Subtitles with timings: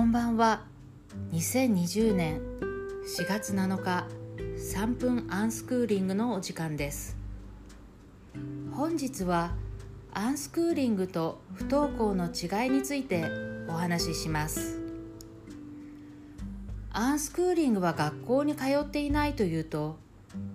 [0.00, 0.62] こんばんは
[1.32, 2.40] 2020年
[3.18, 4.06] 4月7日
[4.74, 7.18] 3分アンスクーリングのお時間です。
[8.72, 9.52] 本日は
[10.14, 13.26] アンスクーリングと不登校の違いについて
[13.68, 14.80] お話しします。
[16.92, 19.98] アンスクーリングは学校に通っていないというと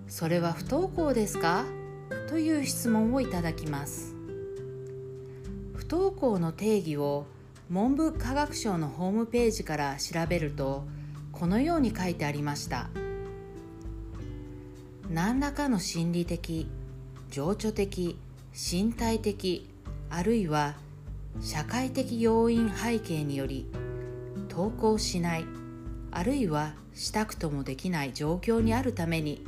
[0.08, 1.64] それは不登校ですか？
[2.28, 4.16] という質問をいただきます。
[5.76, 7.26] 不登校の定義を
[7.68, 10.84] 文部科学省のホームページから調べると
[11.32, 12.88] このように書いてありました。
[15.10, 16.68] 何らかの心理的
[17.30, 18.18] 情緒的
[18.52, 19.70] 身体的
[20.10, 20.74] あるいは
[21.40, 23.70] 社会的要因背景により
[24.50, 25.44] 登校しない
[26.10, 29.44] あるいはしたくともできない状況にあるために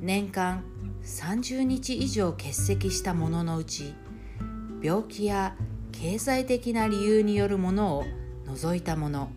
[0.00, 0.64] 年間
[1.02, 3.94] 30日以上欠席したもののうち
[4.80, 5.56] 病気や
[6.00, 8.04] 経済的な理由によるものを
[8.46, 9.30] 除いたもの。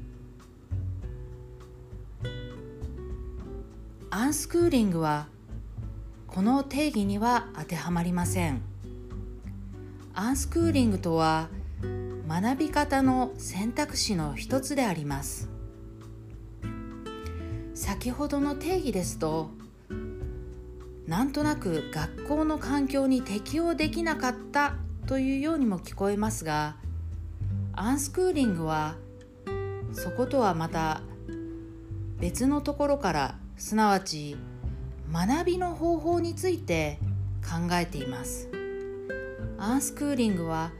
[4.11, 5.25] アンスクーリングは
[6.27, 8.61] この定義には当てはまりません。
[10.13, 11.49] アンスクーリングとは
[12.27, 15.49] 学び方の選択肢の一つであります。
[17.73, 19.49] 先ほどの定義ですと
[21.07, 24.75] なんとなく学校の環境に適応できなかった
[25.11, 26.77] というようにも聞こえますが
[27.73, 28.95] アンスクーリングは
[29.91, 31.01] そことはまた
[32.17, 34.37] 別のところからすなわち
[35.11, 36.97] 学びの方法について
[37.43, 38.49] 考えています。
[39.57, 40.71] アンスクーリングは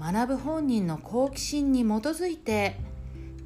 [0.00, 2.80] 学ぶ本人の好奇心に基づいて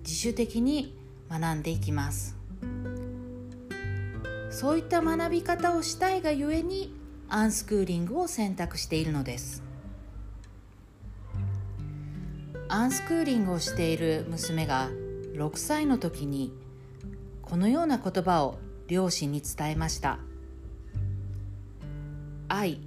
[0.04, 0.96] 自主的に
[1.28, 2.36] 学んでいきます。
[4.50, 6.94] そういった学び方をしたいがゆえに
[7.28, 9.71] アンスクーリングを選択しているのです。
[12.74, 14.88] アンスクーリングをしている娘が
[15.34, 16.54] 6歳の時に
[17.42, 18.58] このような言葉を
[18.88, 20.18] 両親に伝えました。
[22.48, 22.80] 愛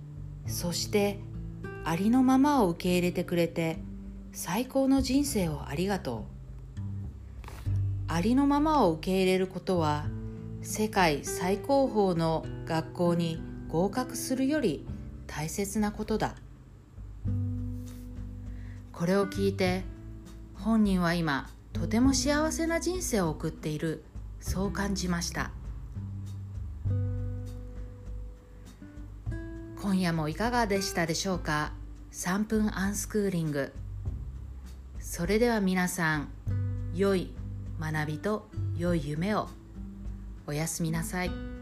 [0.47, 1.19] そして
[1.83, 3.77] ありのままを受け入れてくれて
[4.31, 6.25] 最高の人生をありがと
[8.09, 8.11] う。
[8.11, 10.07] ありのままを受け入れることは
[10.63, 13.39] 世界最高峰の学校に
[13.69, 14.83] 合格するより
[15.27, 16.37] 大切なことだ。
[18.97, 19.83] これを聞いて
[20.55, 24.05] 本人は今とても幸せな人生を送っている。
[24.39, 25.51] そう感じました。
[29.81, 31.73] 今夜もいかがでしたでしょうか
[32.13, 33.73] ？3分アンスクーリング。
[34.99, 36.29] それでは皆さん
[36.95, 37.33] 良い
[37.79, 39.49] 学びと良い夢を。
[40.47, 41.54] おやすみなさい。